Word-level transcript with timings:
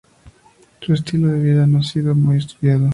Su 0.79 0.95
estilo 0.95 1.27
de 1.27 1.39
vida 1.39 1.67
no 1.67 1.77
ha 1.77 1.83
sido 1.83 2.15
muy 2.15 2.37
estudiado. 2.39 2.89